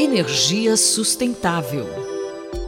[0.00, 1.84] Energia sustentável.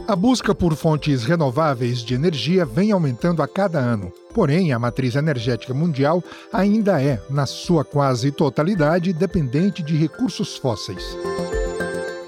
[0.05, 4.11] A busca por fontes renováveis de energia vem aumentando a cada ano.
[4.33, 6.21] Porém, a matriz energética mundial
[6.51, 11.01] ainda é, na sua quase totalidade, dependente de recursos fósseis.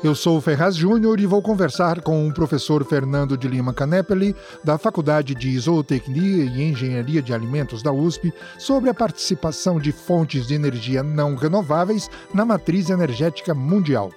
[0.01, 4.33] Eu sou o Ferraz Júnior e vou conversar com o professor Fernando de Lima Canepeli,
[4.63, 10.47] da Faculdade de Zootecnia e Engenharia de Alimentos da USP, sobre a participação de fontes
[10.47, 14.09] de energia não renováveis na matriz energética mundial.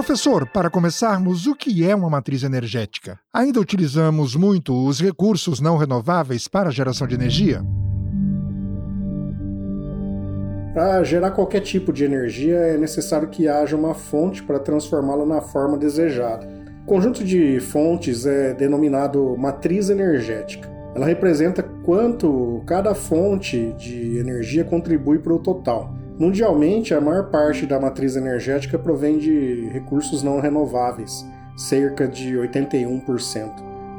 [0.00, 3.20] Professor, para começarmos, o que é uma matriz energética?
[3.30, 7.62] Ainda utilizamos muito os recursos não renováveis para a geração de energia?
[10.72, 15.42] Para gerar qualquer tipo de energia é necessário que haja uma fonte para transformá-la na
[15.42, 16.48] forma desejada.
[16.84, 20.66] O conjunto de fontes é denominado matriz energética.
[20.94, 25.99] Ela representa quanto cada fonte de energia contribui para o total.
[26.20, 31.26] Mundialmente, a maior parte da matriz energética provém de recursos não renováveis,
[31.56, 33.50] cerca de 81%.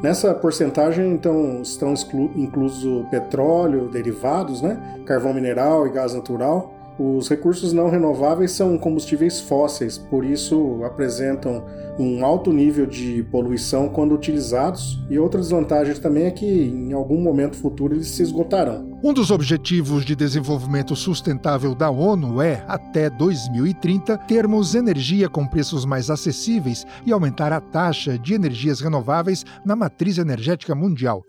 [0.04, 1.96] Nessa porcentagem, então, estão
[2.36, 5.02] inclusos petróleo, derivados, né?
[5.04, 6.72] carvão mineral e gás natural.
[7.00, 11.64] Os recursos não renováveis são combustíveis fósseis, por isso apresentam
[11.98, 17.20] um alto nível de poluição quando utilizados, e outra desvantagem também é que em algum
[17.22, 19.00] momento futuro eles se esgotarão.
[19.04, 25.86] Um dos objetivos de desenvolvimento sustentável da ONU é, até 2030, termos energia com preços
[25.86, 31.26] mais acessíveis e aumentar a taxa de energias renováveis na matriz energética mundial.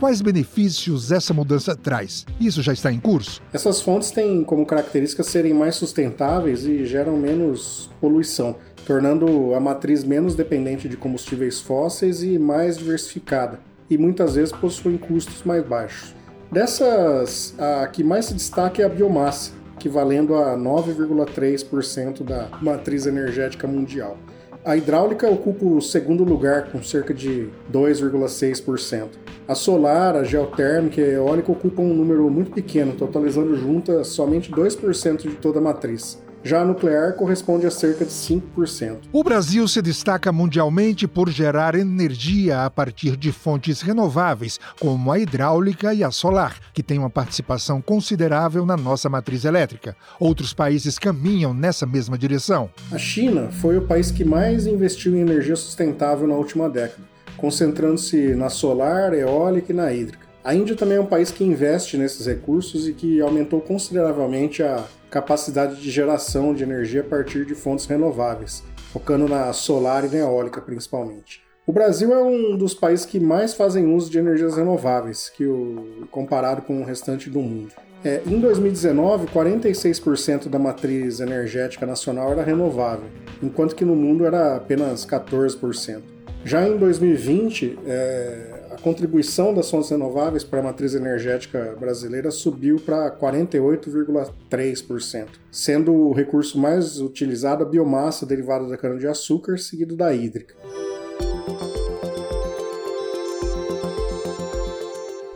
[0.00, 2.24] Quais benefícios essa mudança traz?
[2.40, 3.42] Isso já está em curso?
[3.52, 8.56] Essas fontes têm como característica serem mais sustentáveis e geram menos poluição,
[8.86, 14.96] tornando a matriz menos dependente de combustíveis fósseis e mais diversificada, e muitas vezes possuem
[14.96, 16.14] custos mais baixos.
[16.50, 23.68] Dessas, a que mais se destaca é a biomassa, equivalendo a 9,3% da matriz energética
[23.68, 24.16] mundial.
[24.62, 29.08] A hidráulica ocupa o segundo lugar, com cerca de 2,6%.
[29.48, 34.52] A solar, a geotérmica e a eólica ocupam um número muito pequeno, totalizando juntas somente
[34.52, 36.22] 2% de toda a matriz.
[36.42, 38.96] Já a nuclear corresponde a cerca de 5%.
[39.12, 45.18] O Brasil se destaca mundialmente por gerar energia a partir de fontes renováveis, como a
[45.18, 49.94] hidráulica e a solar, que têm uma participação considerável na nossa matriz elétrica.
[50.18, 52.70] Outros países caminham nessa mesma direção.
[52.90, 57.02] A China foi o país que mais investiu em energia sustentável na última década,
[57.36, 60.29] concentrando-se na solar, eólica e na hídrica.
[60.42, 64.84] A Índia também é um país que investe nesses recursos e que aumentou consideravelmente a
[65.10, 70.18] capacidade de geração de energia a partir de fontes renováveis, focando na solar e na
[70.18, 71.42] eólica principalmente.
[71.66, 76.08] O Brasil é um dos países que mais fazem uso de energias renováveis, que o,
[76.10, 77.72] comparado com o restante do mundo.
[78.02, 83.04] É, em 2019, 46% da matriz energética nacional era renovável,
[83.42, 86.00] enquanto que no mundo era apenas 14%.
[86.46, 93.10] Já em 2020, é, contribuição das fontes renováveis para a matriz energética brasileira subiu para
[93.10, 100.56] 48,3%, sendo o recurso mais utilizado a biomassa derivada da cana-de-açúcar, seguido da hídrica.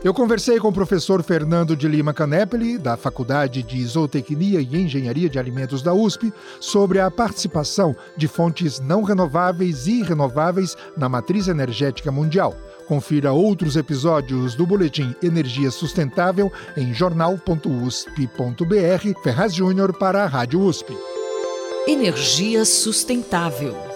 [0.05, 5.27] Eu conversei com o professor Fernando de Lima Canepeli, da Faculdade de Zootecnia e Engenharia
[5.27, 11.47] de Alimentos da USP, sobre a participação de fontes não renováveis e renováveis na matriz
[11.47, 12.55] energética mundial.
[12.87, 19.23] Confira outros episódios do Boletim Energia Sustentável em jornal.usp.br.
[19.23, 20.95] Ferraz Júnior para a Rádio USP.
[21.87, 23.94] Energia Sustentável.